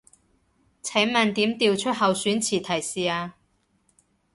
[0.81, 3.35] 請問點調出候選詞提示啊